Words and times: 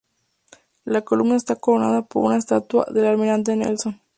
La 0.83 1.03
columna 1.03 1.35
está 1.35 1.55
coronada 1.55 2.01
por 2.01 2.23
una 2.23 2.35
estatua 2.37 2.87
del 2.91 3.05
almirante 3.05 3.55
Nelson. 3.55 4.01